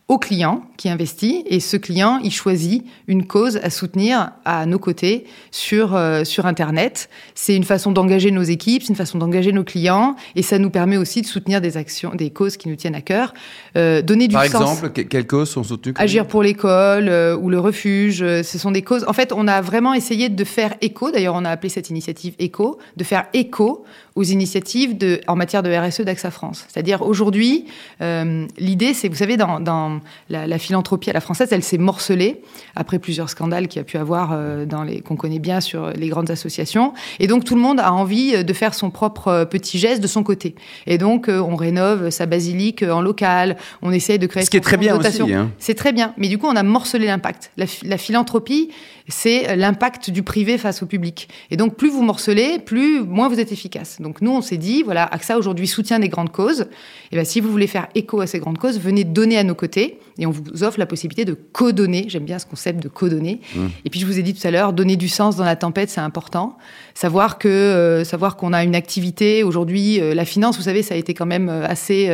au 0.09 0.17
client 0.17 0.63
qui 0.75 0.89
investit 0.89 1.43
et 1.47 1.61
ce 1.61 1.77
client 1.77 2.19
il 2.21 2.31
choisit 2.31 2.83
une 3.07 3.25
cause 3.25 3.57
à 3.63 3.69
soutenir 3.69 4.31
à 4.43 4.65
nos 4.65 4.77
côtés 4.77 5.25
sur 5.49 5.95
euh, 5.95 6.25
sur 6.25 6.45
internet. 6.45 7.09
C'est 7.35 7.55
une 7.55 7.63
façon 7.63 7.93
d'engager 7.93 8.29
nos 8.29 8.41
équipes 8.41 8.83
c'est 8.83 8.89
une 8.89 8.97
façon 8.97 9.17
d'engager 9.17 9.53
nos 9.53 9.63
clients 9.63 10.15
et 10.35 10.41
ça 10.41 10.59
nous 10.59 10.69
permet 10.69 10.97
aussi 10.97 11.21
de 11.21 11.25
soutenir 11.25 11.61
des 11.61 11.77
actions 11.77 12.13
des 12.15 12.31
causes 12.31 12.57
qui 12.57 12.67
nous 12.67 12.75
tiennent 12.75 12.95
à 12.95 13.01
cœur. 13.01 13.33
Euh, 13.77 14.01
donner 14.01 14.27
du 14.27 14.33
par 14.33 14.43
exemple 14.43 14.89
quelles 14.89 15.25
causes 15.25 15.49
sont 15.49 15.63
soutenues 15.63 15.93
agir 15.97 16.27
pour 16.27 16.43
l'école 16.43 17.07
euh, 17.07 17.37
ou 17.37 17.49
le 17.49 17.59
refuge 17.59 18.19
ce 18.19 18.57
sont 18.57 18.71
des 18.71 18.81
causes. 18.81 19.05
En 19.07 19.13
fait 19.13 19.31
on 19.31 19.47
a 19.47 19.61
vraiment 19.61 19.93
essayé 19.93 20.27
de 20.27 20.43
faire 20.43 20.75
écho 20.81 21.11
d'ailleurs 21.11 21.35
on 21.35 21.45
a 21.45 21.49
appelé 21.49 21.69
cette 21.69 21.89
initiative 21.89 22.35
écho 22.39 22.77
de 22.97 23.05
faire 23.05 23.27
écho 23.33 23.85
aux 24.15 24.23
initiatives 24.23 24.97
de 24.97 25.21
en 25.27 25.37
matière 25.37 25.63
de 25.63 25.73
RSE 25.73 26.01
d'AXA 26.01 26.29
France. 26.29 26.65
C'est-à-dire 26.67 27.03
aujourd'hui 27.03 27.67
l'idée 28.01 28.93
c'est 28.93 29.07
vous 29.07 29.15
savez 29.15 29.37
dans, 29.37 29.61
dans 29.61 29.92
la, 30.29 30.57
philanthropie 30.57 31.09
à 31.09 31.13
la 31.13 31.21
française, 31.21 31.49
elle 31.51 31.63
s'est 31.63 31.77
morcelée 31.77 32.41
après 32.75 32.99
plusieurs 32.99 33.29
scandales 33.29 33.67
qu'il 33.67 33.79
y 33.79 33.81
a 33.81 33.83
pu 33.83 33.97
avoir 33.97 34.31
euh, 34.31 34.65
dans 34.65 34.83
les 34.83 35.01
qu'on 35.01 35.15
connaît 35.15 35.39
bien 35.39 35.61
sur 35.61 35.89
les 35.91 36.07
grandes 36.09 36.31
associations. 36.31 36.93
Et 37.19 37.27
donc 37.27 37.43
tout 37.43 37.55
le 37.55 37.61
monde 37.61 37.79
a 37.79 37.91
envie 37.91 38.35
euh, 38.35 38.43
de 38.43 38.53
faire 38.53 38.73
son 38.73 38.89
propre 38.89 39.27
euh, 39.27 39.45
petit 39.45 39.79
geste 39.79 40.01
de 40.01 40.07
son 40.07 40.23
côté. 40.23 40.55
Et 40.87 40.97
donc 40.97 41.27
on 41.29 41.55
rénove 41.55 42.09
sa 42.09 42.25
basilique 42.25 42.83
en 42.83 43.01
local, 43.01 43.57
on 43.81 43.91
essaye 43.91 44.19
de 44.19 44.27
créer. 44.27 44.45
Ce 44.45 44.49
qui 44.49 44.57
est 44.57 44.61
très 44.61 44.77
bien 44.77 44.97
aussi. 44.97 45.21
Hein. 45.33 45.51
C'est 45.59 45.75
très 45.75 45.91
bien, 45.91 46.13
mais 46.17 46.27
du 46.27 46.37
coup 46.37 46.47
on 46.47 46.55
a 46.55 46.63
morcelé 46.63 47.07
l'impact. 47.07 47.51
la 47.57 47.97
philanthropie, 47.97 48.69
c'est 49.07 49.55
l'impact 49.55 50.09
du 50.09 50.23
privé 50.23 50.57
face 50.57 50.81
au 50.81 50.85
public. 50.85 51.27
Et 51.51 51.57
donc, 51.57 51.75
plus 51.75 51.89
vous 51.89 52.03
morcelez, 52.03 52.59
plus 52.59 53.01
moins 53.01 53.27
vous 53.27 53.39
êtes 53.39 53.51
efficace. 53.51 53.99
Donc, 53.99 54.21
nous, 54.21 54.31
on 54.31 54.41
s'est 54.41 54.57
dit, 54.57 54.83
voilà, 54.83 55.03
AXA 55.03 55.37
aujourd'hui 55.37 55.67
soutient 55.67 55.99
des 55.99 56.09
grandes 56.09 56.31
causes. 56.31 56.67
Et 57.11 57.15
bien, 57.15 57.23
si 57.23 57.41
vous 57.41 57.51
voulez 57.51 57.67
faire 57.67 57.87
écho 57.95 58.21
à 58.21 58.27
ces 58.27 58.39
grandes 58.39 58.57
causes, 58.57 58.79
venez 58.79 59.03
donner 59.03 59.37
à 59.37 59.43
nos 59.43 59.55
côtés. 59.55 59.82
Et 60.17 60.25
on 60.27 60.31
vous 60.31 60.63
offre 60.63 60.79
la 60.79 60.85
possibilité 60.85 61.25
de 61.25 61.33
co-donner. 61.33 62.05
J'aime 62.07 62.25
bien 62.25 62.37
ce 62.37 62.45
concept 62.45 62.81
de 62.83 62.87
co-donner. 62.87 63.41
Mmh. 63.55 63.65
Et 63.85 63.89
puis, 63.89 63.99
je 63.99 64.05
vous 64.05 64.19
ai 64.19 64.21
dit 64.21 64.33
tout 64.33 64.47
à 64.47 64.51
l'heure, 64.51 64.73
donner 64.73 64.95
du 64.95 65.09
sens 65.09 65.35
dans 65.35 65.43
la 65.43 65.55
tempête, 65.55 65.89
c'est 65.89 66.01
important. 66.01 66.57
Savoir 66.93 67.39
que, 67.39 67.47
euh, 67.47 68.03
savoir 68.03 68.35
qu'on 68.35 68.53
a 68.53 68.63
une 68.63 68.75
activité 68.75 69.43
aujourd'hui, 69.43 69.99
euh, 69.99 70.13
la 70.13 70.25
finance, 70.25 70.57
vous 70.57 70.63
savez, 70.63 70.83
ça 70.83 70.93
a 70.93 70.97
été 70.97 71.15
quand 71.15 71.25
même 71.25 71.49
euh, 71.49 71.65
assez 71.65 72.11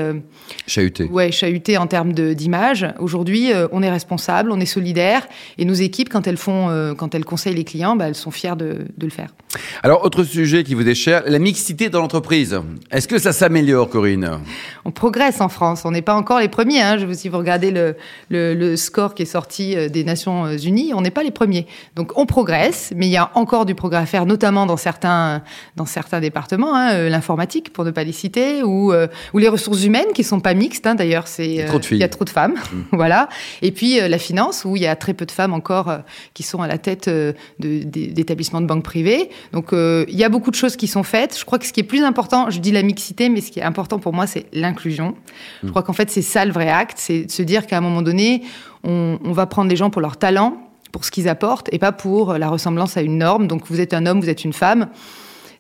chahuté. 0.65 1.05
Ouais, 1.05 1.31
chahuté 1.31 1.77
en 1.77 1.87
termes 1.87 2.13
d'image. 2.13 2.87
Aujourd'hui, 2.99 3.51
on 3.71 3.83
est 3.83 3.89
responsable, 3.89 4.51
on 4.51 4.59
est 4.59 4.65
solidaire, 4.65 5.27
et 5.57 5.65
nos 5.65 5.73
équipes, 5.73 6.09
quand 6.09 6.27
elles 6.27 6.37
font 6.37 6.69
euh, 6.69 6.93
quand 6.93 7.15
elles 7.15 7.25
conseillent 7.25 7.55
les 7.55 7.63
clients, 7.63 7.95
bah, 7.95 8.07
elles 8.07 8.15
sont 8.15 8.31
fières 8.31 8.55
de, 8.55 8.85
le 9.01 9.09
faire. 9.09 9.33
Alors, 9.83 10.03
autre 10.03 10.23
sujet 10.23 10.63
qui 10.63 10.73
vous 10.73 10.87
est 10.87 10.95
cher, 10.95 11.23
la 11.25 11.39
mixité 11.39 11.89
dans 11.89 11.99
l'entreprise. 11.99 12.59
Est-ce 12.91 13.07
que 13.07 13.17
ça 13.17 13.33
s'améliore, 13.33 13.89
Corinne? 13.89 14.39
On 14.85 14.91
progresse 14.91 15.41
en 15.41 15.49
France. 15.49 15.83
On 15.85 15.91
n'est 15.91 16.01
pas 16.01 16.15
encore 16.15 16.39
les 16.39 16.49
premiers. 16.49 16.81
Hein. 16.81 16.97
Si 17.13 17.29
vous 17.29 17.37
regardez 17.37 17.58
le, 17.59 17.95
le, 18.29 18.75
score 18.75 19.13
qui 19.13 19.23
est 19.23 19.25
sorti 19.25 19.75
euh, 19.75 19.89
des 19.89 20.03
Nations 20.03 20.49
Unies, 20.57 20.93
on 20.93 21.01
n'est 21.01 21.11
pas 21.11 21.23
les 21.23 21.31
premiers. 21.31 21.67
Donc, 21.95 22.17
on 22.17 22.25
progresse, 22.25 22.93
mais 22.95 23.07
il 23.07 23.11
y 23.11 23.17
a 23.17 23.31
encore 23.35 23.65
du 23.65 23.75
progrès 23.75 23.99
à 23.99 24.05
faire, 24.05 24.25
notamment 24.25 24.65
dans 24.65 24.77
certains, 24.77 25.41
dans 25.75 25.85
certains 25.85 26.19
départements, 26.19 26.75
hein, 26.75 26.93
euh, 26.93 27.09
l'informatique, 27.09 27.73
pour 27.73 27.85
ne 27.85 27.91
pas 27.91 28.03
les 28.03 28.11
citer, 28.11 28.63
ou, 28.63 28.93
ou 29.33 29.37
les 29.37 29.47
ressources 29.47 29.83
humaines 29.83 30.13
qui 30.13 30.23
sont 30.23 30.39
pas 30.39 30.53
mixtes. 30.53 30.87
Hein, 30.87 30.95
D'ailleurs, 30.95 31.27
c'est 31.27 31.47
il, 31.47 31.55
y 31.97 32.03
a 32.03 32.09
trop 32.09 32.25
de 32.25 32.29
femmes, 32.29 32.55
mm. 32.73 32.81
voilà. 32.93 33.29
Et 33.61 33.71
puis 33.71 33.99
la 33.99 34.17
finance, 34.17 34.65
où 34.65 34.75
il 34.75 34.81
y 34.81 34.87
a 34.87 34.95
très 34.95 35.13
peu 35.13 35.25
de 35.25 35.31
femmes 35.31 35.53
encore 35.53 35.99
qui 36.33 36.43
sont 36.43 36.61
à 36.61 36.67
la 36.67 36.77
tête 36.77 37.07
euh, 37.07 37.33
d'établissements 37.59 38.61
de, 38.61 38.65
banque 38.65 38.83
privée. 38.83 39.29
Donc 39.51 39.73
euh, 39.73 40.05
il 40.07 40.15
y 40.15 40.23
a 40.23 40.29
beaucoup 40.29 40.51
de 40.51 40.55
choses 40.55 40.75
qui 40.75 40.87
sont 40.87 41.03
faites. 41.03 41.37
Je 41.37 41.45
crois 41.45 41.59
que 41.59 41.65
ce 41.65 41.73
qui 41.73 41.79
est 41.79 41.83
plus 41.83 42.03
important, 42.03 42.49
je 42.49 42.59
dis 42.59 42.71
la 42.71 42.83
mixité, 42.83 43.29
mais 43.29 43.41
ce 43.41 43.51
qui 43.51 43.59
est 43.59 43.63
important 43.63 43.99
pour 43.99 44.13
moi, 44.13 44.27
c'est 44.27 44.45
l'inclusion. 44.53 45.15
Je 45.61 45.67
hmm. 45.67 45.71
crois 45.71 45.83
qu'en 45.83 45.93
fait, 45.93 46.09
c'est 46.09 46.21
ça 46.21 46.45
le 46.45 46.51
vrai 46.51 46.69
acte, 46.69 46.97
c'est 46.97 47.25
de 47.25 47.31
se 47.31 47.41
dire 47.49 47.67
qu'à 47.67 47.77
un 47.77 47.81
moment 47.81 48.01
donné, 48.01 48.43
on, 48.83 49.19
on 49.23 49.31
va 49.31 49.45
prendre 49.45 49.69
les 49.69 49.75
gens 49.75 49.89
pour 49.89 50.01
leur 50.01 50.17
talent, 50.17 50.57
pour 50.91 51.03
ce 51.03 51.11
qu'ils 51.11 51.27
apportent, 51.27 51.67
et 51.73 51.79
pas 51.79 51.91
pour 51.91 52.33
la 52.33 52.49
ressemblance 52.49 52.95
à 52.95 53.01
une 53.01 53.17
norme. 53.17 53.47
Donc 53.47 53.63
vous 53.67 53.81
êtes 53.81 53.93
un 53.93 54.05
homme, 54.05 54.21
vous 54.21 54.29
êtes 54.29 54.45
une 54.45 54.53
femme 54.53 54.87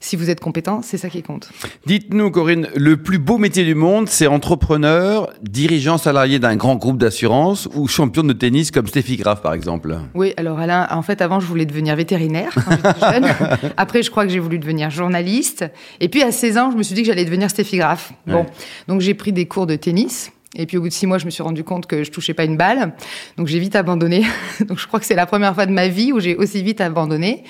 si 0.01 0.15
vous 0.15 0.29
êtes 0.29 0.39
compétent, 0.39 0.81
c'est 0.81 0.97
ça 0.97 1.09
qui 1.09 1.21
compte. 1.21 1.49
Dites-nous, 1.85 2.31
Corinne, 2.31 2.69
le 2.75 2.97
plus 2.97 3.19
beau 3.19 3.37
métier 3.37 3.65
du 3.65 3.75
monde, 3.75 4.07
c'est 4.07 4.27
entrepreneur, 4.27 5.29
dirigeant 5.41 5.97
salarié 5.97 6.39
d'un 6.39 6.55
grand 6.55 6.75
groupe 6.75 6.97
d'assurance 6.97 7.67
ou 7.75 7.87
champion 7.87 8.23
de 8.23 8.31
tennis 8.31 8.71
comme 8.71 8.87
Steffi 8.87 9.17
Graf, 9.17 9.41
par 9.41 9.53
exemple 9.53 9.97
Oui, 10.13 10.33
alors 10.37 10.59
Alain, 10.59 10.87
en 10.91 11.01
fait, 11.01 11.21
avant, 11.21 11.41
je 11.41 11.45
voulais 11.45 11.65
devenir 11.65 11.95
vétérinaire 11.97 12.53
quand 12.55 12.71
j'étais 12.71 12.99
jeune. 12.99 13.25
Après, 13.77 14.01
je 14.01 14.09
crois 14.09 14.25
que 14.25 14.31
j'ai 14.31 14.39
voulu 14.39 14.57
devenir 14.57 14.89
journaliste. 14.89 15.65
Et 15.99 16.07
puis, 16.07 16.23
à 16.23 16.31
16 16.31 16.57
ans, 16.57 16.71
je 16.71 16.77
me 16.77 16.83
suis 16.83 16.95
dit 16.95 17.01
que 17.01 17.07
j'allais 17.07 17.25
devenir 17.25 17.49
Steffi 17.49 17.77
Graf. 17.77 18.13
Bon, 18.25 18.45
donc 18.87 19.01
j'ai 19.01 19.13
pris 19.13 19.33
des 19.33 19.47
cours 19.47 19.67
de 19.67 19.75
tennis. 19.75 20.31
Et 20.55 20.65
puis 20.65 20.77
au 20.77 20.81
bout 20.81 20.89
de 20.89 20.93
six 20.93 21.05
mois, 21.05 21.19
je 21.19 21.25
me 21.25 21.29
suis 21.29 21.43
rendu 21.43 21.63
compte 21.63 21.85
que 21.85 22.03
je 22.03 22.11
touchais 22.11 22.33
pas 22.33 22.43
une 22.43 22.57
balle, 22.57 22.93
donc 23.37 23.47
j'ai 23.47 23.59
vite 23.59 23.75
abandonné. 23.75 24.25
donc 24.67 24.79
je 24.79 24.87
crois 24.87 24.99
que 24.99 25.05
c'est 25.05 25.15
la 25.15 25.27
première 25.27 25.53
fois 25.53 25.65
de 25.65 25.71
ma 25.71 25.87
vie 25.87 26.11
où 26.11 26.19
j'ai 26.19 26.35
aussi 26.35 26.63
vite 26.63 26.81
abandonné. 26.81 27.43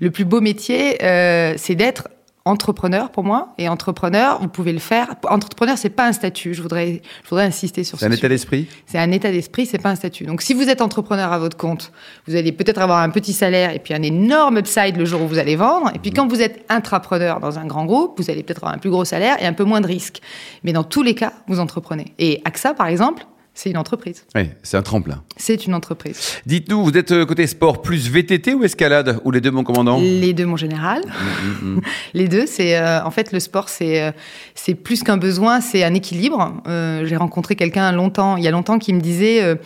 Le 0.00 0.10
plus 0.10 0.24
beau 0.24 0.40
métier, 0.40 1.02
euh, 1.02 1.54
c'est 1.56 1.74
d'être 1.74 2.08
entrepreneur 2.44 3.10
pour 3.10 3.24
moi. 3.24 3.54
Et 3.58 3.68
entrepreneur, 3.68 4.40
vous 4.40 4.48
pouvez 4.48 4.72
le 4.72 4.78
faire. 4.78 5.14
Entrepreneur, 5.28 5.78
c'est 5.78 5.90
pas 5.90 6.06
un 6.06 6.12
statut. 6.12 6.54
Je 6.54 6.62
voudrais, 6.62 7.00
je 7.22 7.28
voudrais 7.28 7.46
insister 7.46 7.84
sur 7.84 7.98
ça. 7.98 8.06
C'est 8.06 8.12
un 8.12 8.16
état 8.16 8.28
d'esprit? 8.28 8.68
C'est 8.86 8.98
un 8.98 9.10
état 9.10 9.30
d'esprit, 9.30 9.66
c'est 9.66 9.78
pas 9.78 9.90
un 9.90 9.94
statut. 9.94 10.24
Donc, 10.24 10.42
si 10.42 10.54
vous 10.54 10.68
êtes 10.68 10.82
entrepreneur 10.82 11.32
à 11.32 11.38
votre 11.38 11.56
compte, 11.56 11.92
vous 12.26 12.36
allez 12.36 12.52
peut-être 12.52 12.80
avoir 12.80 13.00
un 13.00 13.10
petit 13.10 13.32
salaire 13.32 13.74
et 13.74 13.78
puis 13.78 13.94
un 13.94 14.02
énorme 14.02 14.58
upside 14.58 14.96
le 14.96 15.04
jour 15.04 15.22
où 15.22 15.28
vous 15.28 15.38
allez 15.38 15.56
vendre. 15.56 15.90
Et 15.94 15.98
puis, 15.98 16.10
quand 16.10 16.26
vous 16.26 16.42
êtes 16.42 16.64
intrapreneur 16.68 17.40
dans 17.40 17.58
un 17.58 17.66
grand 17.66 17.86
groupe, 17.86 18.18
vous 18.18 18.30
allez 18.30 18.42
peut-être 18.42 18.58
avoir 18.58 18.74
un 18.74 18.78
plus 18.78 18.90
gros 18.90 19.04
salaire 19.04 19.42
et 19.42 19.46
un 19.46 19.54
peu 19.54 19.64
moins 19.64 19.80
de 19.80 19.86
risques. 19.86 20.20
Mais 20.64 20.72
dans 20.72 20.84
tous 20.84 21.02
les 21.02 21.14
cas, 21.14 21.32
vous 21.48 21.60
entreprenez. 21.60 22.12
Et 22.18 22.42
AXA, 22.44 22.74
par 22.74 22.88
exemple, 22.88 23.26
c'est 23.56 23.70
une 23.70 23.76
entreprise. 23.76 24.24
Oui, 24.34 24.50
c'est 24.64 24.76
un 24.76 24.82
tremplin. 24.82 25.22
C'est 25.36 25.64
une 25.64 25.74
entreprise. 25.74 26.40
Dites-nous, 26.44 26.82
vous 26.82 26.98
êtes 26.98 27.12
euh, 27.12 27.24
côté 27.24 27.46
sport 27.46 27.82
plus 27.82 28.10
VTT 28.10 28.52
ou 28.52 28.64
escalade 28.64 29.20
Ou 29.24 29.30
les 29.30 29.40
deux, 29.40 29.52
mon 29.52 29.62
commandant? 29.62 30.00
Les 30.00 30.32
deux, 30.32 30.44
mon 30.44 30.56
général. 30.56 31.02
Mm, 31.02 31.66
mm, 31.68 31.74
mm. 31.76 31.80
les 32.14 32.26
deux, 32.26 32.46
c'est. 32.46 32.76
Euh, 32.76 33.04
en 33.04 33.12
fait, 33.12 33.30
le 33.30 33.38
sport, 33.38 33.68
c'est 33.68 34.02
euh, 34.02 34.10
c'est 34.56 34.74
plus 34.74 35.04
qu'un 35.04 35.18
besoin, 35.18 35.60
c'est 35.60 35.84
un 35.84 35.94
équilibre. 35.94 36.62
J'ai 36.66 37.16
rencontré 37.16 37.54
quelqu'un 37.54 37.92
longtemps, 37.92 38.36
il 38.36 38.42
y 38.42 38.48
a 38.48 38.50
longtemps, 38.50 38.80
qui 38.80 38.92
me 38.92 39.00
disait 39.00 39.56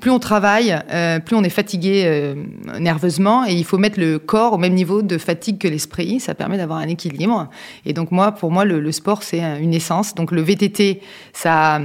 plus 0.00 0.10
on 0.10 0.18
travaille, 0.18 0.76
plus 1.24 1.36
on 1.36 1.44
est 1.44 1.50
fatigué 1.50 2.34
nerveusement, 2.80 3.46
et 3.46 3.52
il 3.52 3.64
faut 3.64 3.78
mettre 3.78 4.00
le 4.00 4.18
corps 4.18 4.54
au 4.54 4.58
même 4.58 4.74
niveau 4.74 5.02
de 5.02 5.18
fatigue 5.18 5.58
que 5.58 5.68
l'esprit. 5.68 6.20
Ça 6.20 6.34
permet 6.34 6.56
d'avoir 6.56 6.78
un 6.78 6.88
équilibre. 6.88 7.48
Et 7.84 7.92
donc, 7.92 8.10
moi, 8.10 8.32
pour 8.32 8.50
moi, 8.50 8.64
le, 8.64 8.80
le 8.80 8.92
sport, 8.92 9.22
c'est 9.22 9.40
une 9.60 9.74
essence. 9.74 10.14
Donc, 10.14 10.32
le 10.32 10.42
VTT, 10.42 11.00
ça 11.32 11.80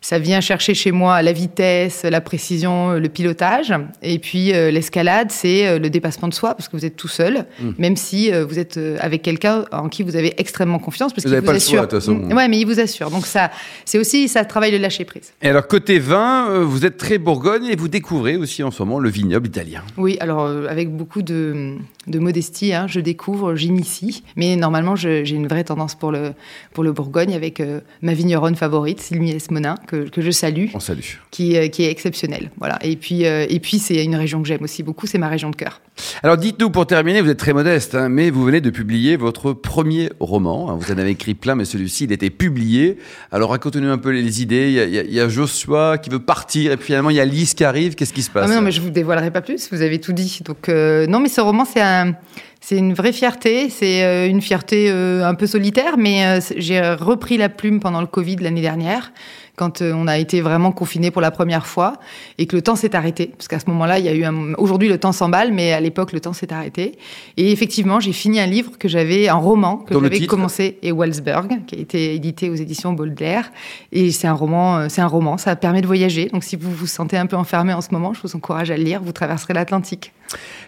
ça 0.00 0.18
vient 0.18 0.40
chercher 0.40 0.74
chez 0.74 0.89
moi 0.92 1.22
la 1.22 1.32
vitesse, 1.32 2.04
la 2.04 2.20
précision, 2.20 2.92
le 2.92 3.08
pilotage. 3.08 3.72
Et 4.02 4.18
puis 4.18 4.52
euh, 4.52 4.70
l'escalade, 4.70 5.30
c'est 5.30 5.66
euh, 5.66 5.78
le 5.78 5.90
dépassement 5.90 6.28
de 6.28 6.34
soi, 6.34 6.54
parce 6.54 6.68
que 6.68 6.76
vous 6.76 6.84
êtes 6.84 6.96
tout 6.96 7.08
seul, 7.08 7.46
mmh. 7.60 7.70
même 7.78 7.96
si 7.96 8.32
euh, 8.32 8.44
vous 8.44 8.58
êtes 8.58 8.78
avec 9.00 9.22
quelqu'un 9.22 9.64
en 9.72 9.88
qui 9.88 10.02
vous 10.02 10.16
avez 10.16 10.34
extrêmement 10.38 10.78
confiance, 10.78 11.12
parce 11.12 11.24
qu'il 11.24 11.34
vous, 11.34 11.44
vous 11.44 11.50
assure. 11.50 11.82
de 11.82 11.86
toute 11.86 12.00
façon. 12.00 12.16
Ouais, 12.30 12.48
mais 12.48 12.58
il 12.58 12.66
vous 12.66 12.80
assure. 12.80 13.10
Donc 13.10 13.26
ça, 13.26 13.50
c'est 13.84 13.98
aussi 13.98 14.28
ça 14.28 14.44
travaille 14.44 14.72
le 14.72 14.78
lâcher 14.78 15.04
prise. 15.04 15.32
Et 15.42 15.48
alors 15.48 15.66
côté 15.66 15.98
vin, 15.98 16.62
vous 16.62 16.86
êtes 16.86 16.96
très 16.96 17.18
Bourgogne 17.18 17.66
et 17.66 17.76
vous 17.76 17.88
découvrez 17.88 18.36
aussi 18.36 18.62
en 18.62 18.70
ce 18.70 18.82
moment 18.82 18.98
le 18.98 19.10
vignoble 19.10 19.48
italien. 19.48 19.82
Oui, 19.96 20.16
alors 20.20 20.46
avec 20.46 20.90
beaucoup 20.90 21.22
de, 21.22 21.76
de 22.06 22.18
modestie, 22.18 22.72
hein, 22.72 22.86
je 22.88 23.00
découvre, 23.00 23.54
j'initie, 23.54 24.22
mais 24.36 24.56
normalement 24.56 24.96
j'ai 24.96 25.28
une 25.30 25.48
vraie 25.48 25.64
tendance 25.64 25.94
pour 25.94 26.12
le 26.12 26.32
pour 26.72 26.84
le 26.84 26.92
Bourgogne 26.92 27.34
avec 27.34 27.62
ma 28.02 28.14
vigneronne 28.14 28.56
favorite, 28.56 29.00
Sylvie 29.00 29.30
Esmonin 29.30 29.74
que, 29.86 30.06
je 30.16 30.30
salue. 30.30 30.66
On 30.74 30.80
salue. 30.80 31.00
Qui, 31.30 31.56
euh, 31.56 31.68
qui 31.68 31.84
est 31.84 31.90
exceptionnel. 31.90 32.50
Voilà. 32.58 32.78
Et 32.82 32.96
puis, 32.96 33.26
euh, 33.26 33.46
et 33.48 33.60
puis 33.60 33.78
c'est 33.78 34.04
une 34.04 34.16
région 34.16 34.42
que 34.42 34.48
j'aime 34.48 34.62
aussi 34.62 34.82
beaucoup, 34.82 35.06
c'est 35.06 35.18
ma 35.18 35.28
région 35.28 35.50
de 35.50 35.56
cœur. 35.56 35.80
Alors 36.22 36.36
dites-nous 36.36 36.70
pour 36.70 36.86
terminer, 36.86 37.20
vous 37.20 37.28
êtes 37.28 37.38
très 37.38 37.52
modeste, 37.52 37.94
hein, 37.94 38.08
mais 38.08 38.30
vous 38.30 38.44
venez 38.44 38.60
de 38.60 38.70
publier 38.70 39.16
votre 39.16 39.52
premier 39.52 40.10
roman. 40.20 40.70
Hein. 40.70 40.78
Vous 40.80 40.92
en 40.92 40.98
avez 40.98 41.10
écrit 41.10 41.34
plein, 41.34 41.54
mais 41.54 41.64
celui-ci, 41.64 42.04
il 42.04 42.12
était 42.12 42.30
publié. 42.30 42.98
Alors 43.32 43.50
racontez-nous 43.50 43.90
un 43.90 43.98
peu 43.98 44.10
les 44.10 44.42
idées. 44.42 44.70
Il 44.70 45.14
y, 45.14 45.20
a, 45.20 45.28
Joshua 45.28 45.98
qui 45.98 46.10
veut 46.10 46.20
partir, 46.20 46.72
et 46.72 46.76
puis 46.76 46.86
finalement 46.86 47.10
il 47.10 47.16
y 47.16 47.20
a 47.20 47.24
Lise 47.24 47.54
qui 47.54 47.64
arrive. 47.64 47.94
Qu'est-ce 47.94 48.12
qui 48.12 48.22
se 48.22 48.30
passe 48.30 48.50
ah 48.50 48.54
Non, 48.54 48.62
mais 48.62 48.72
je 48.72 48.80
vous 48.80 48.90
dévoilerai 48.90 49.30
pas 49.30 49.40
plus. 49.40 49.68
Vous 49.70 49.82
avez 49.82 50.00
tout 50.00 50.12
dit. 50.12 50.40
Donc 50.44 50.68
euh, 50.68 51.06
non, 51.06 51.20
mais 51.20 51.28
ce 51.28 51.40
roman, 51.40 51.64
c'est 51.64 51.80
un 51.80 51.99
um, 52.00 52.16
c'est 52.60 52.76
une 52.76 52.94
vraie 52.94 53.12
fierté, 53.12 53.70
c'est 53.70 54.28
une 54.28 54.40
fierté 54.40 54.90
un 54.90 55.34
peu 55.34 55.46
solitaire, 55.46 55.96
mais 55.96 56.40
j'ai 56.56 56.80
repris 56.80 57.36
la 57.36 57.48
plume 57.48 57.80
pendant 57.80 58.00
le 58.00 58.06
Covid 58.06 58.36
l'année 58.36 58.60
dernière 58.60 59.12
quand 59.60 59.82
euh, 59.82 59.92
on 59.94 60.06
a 60.06 60.16
été 60.16 60.40
vraiment 60.40 60.72
confiné 60.72 61.10
pour 61.10 61.20
la 61.20 61.30
première 61.30 61.66
fois 61.66 61.98
et 62.38 62.46
que 62.46 62.56
le 62.56 62.62
temps 62.62 62.76
s'est 62.76 62.96
arrêté. 62.96 63.26
Parce 63.36 63.46
qu'à 63.46 63.58
ce 63.58 63.66
moment-là, 63.68 63.98
il 63.98 64.06
y 64.06 64.08
a 64.08 64.14
eu 64.14 64.24
un... 64.24 64.54
Aujourd'hui, 64.54 64.88
le 64.88 64.96
temps 64.96 65.12
s'emballe, 65.12 65.52
mais 65.52 65.72
à 65.72 65.80
l'époque, 65.80 66.12
le 66.12 66.20
temps 66.20 66.32
s'est 66.32 66.50
arrêté. 66.50 66.96
Et 67.36 67.52
effectivement, 67.52 68.00
j'ai 68.00 68.14
fini 68.14 68.40
un 68.40 68.46
livre 68.46 68.78
que 68.78 68.88
j'avais, 68.88 69.28
un 69.28 69.34
roman 69.34 69.76
que 69.76 69.92
j'avais 69.92 70.24
commencé, 70.24 70.78
et 70.82 70.92
Walsberg, 70.92 71.66
qui 71.66 71.74
a 71.74 71.78
été 71.78 72.14
édité 72.14 72.48
aux 72.48 72.54
éditions 72.54 72.94
Baudelaire. 72.94 73.52
Et 73.92 74.10
c'est 74.12 74.26
un 74.26 74.32
roman, 74.32 74.78
euh, 74.78 74.86
c'est 74.88 75.02
un 75.02 75.06
roman, 75.06 75.36
ça 75.36 75.54
permet 75.56 75.82
de 75.82 75.86
voyager. 75.86 76.30
Donc 76.32 76.42
si 76.42 76.56
vous 76.56 76.72
vous 76.72 76.86
sentez 76.86 77.18
un 77.18 77.26
peu 77.26 77.36
enfermé 77.36 77.74
en 77.74 77.82
ce 77.82 77.88
moment, 77.90 78.14
je 78.14 78.22
vous 78.22 78.34
encourage 78.34 78.70
à 78.70 78.78
le 78.78 78.84
lire. 78.84 79.02
Vous 79.02 79.12
traverserez 79.12 79.52
l'Atlantique. 79.52 80.12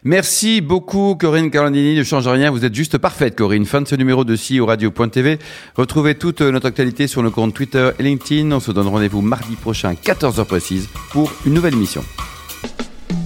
Merci 0.05 0.61
beaucoup, 0.61 1.17
Corinne 1.19 1.51
Carolandini. 1.83 1.97
Ne 1.97 2.05
change 2.05 2.29
rien. 2.29 2.51
Vous 2.51 2.65
êtes 2.65 2.75
juste 2.75 2.99
parfaite, 2.99 3.37
Corinne. 3.37 3.67
Fin 3.67 3.81
de 3.81 3.89
ce 3.89 3.95
numéro 3.95 4.25
de 4.25 4.37
au 4.61 4.67
radio.tv. 4.67 5.39
Retrouvez 5.77 6.15
toute 6.15 6.41
notre 6.41 6.67
actualité 6.67 7.07
sur 7.07 7.23
nos 7.23 7.31
comptes 7.31 7.55
Twitter 7.55 7.91
et 7.99 8.03
LinkedIn. 8.03 8.51
On 8.53 8.61
se 8.61 8.73
donne 8.73 8.89
rendez-vous 8.89 9.21
mardi 9.21 9.57
prochain, 9.57 9.95
14h 9.95 10.45
précise, 10.45 10.89
pour 11.11 11.33
une 11.47 11.55
nouvelle 11.55 11.75
émission. 11.75 12.05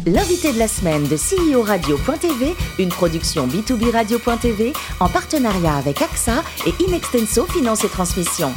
L'invité 0.06 0.52
de 0.52 0.58
la 0.58 0.68
semaine 0.68 1.02
de 1.04 1.16
CEO 1.16 1.62
Radio.tv, 1.62 2.54
une 2.78 2.90
production 2.90 3.48
B2B 3.48 3.90
Radio.tv 3.90 4.72
en 5.00 5.08
partenariat 5.08 5.74
avec 5.74 6.00
AXA 6.00 6.44
et 6.66 6.84
Inextenso 6.86 7.44
Finance 7.46 7.84
et 7.84 7.88
Transmission. 7.88 8.52